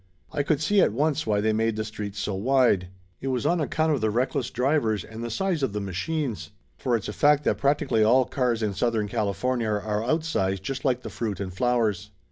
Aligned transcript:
I 0.31 0.41
could 0.41 0.59
see 0.63 0.81
at 0.81 0.93
once 0.93 1.27
why 1.27 1.41
they 1.41 1.53
made 1.53 1.75
the 1.75 1.83
streets 1.85 2.17
so 2.17 2.33
wide. 2.33 2.87
It 3.19 3.27
was 3.27 3.45
on 3.45 3.61
account 3.61 3.91
of 3.93 4.01
the 4.01 4.09
reckless 4.09 4.49
drivers, 4.49 5.03
and 5.03 5.23
the 5.23 5.29
size 5.29 5.61
of 5.61 5.73
the 5.73 5.79
machines. 5.79 6.49
For 6.79 6.95
it's 6.95 7.07
a 7.07 7.13
fact 7.13 7.43
that 7.43 7.59
practically 7.59 8.03
all 8.03 8.25
cars 8.25 8.63
in 8.63 8.73
Southern 8.73 9.07
California 9.07 9.69
are 9.69 10.03
out 10.03 10.23
sized 10.23 10.63
just 10.63 10.83
like 10.83 11.03
the 11.03 11.11
fruit 11.11 11.39
and 11.39 11.53
flowers. 11.53 12.09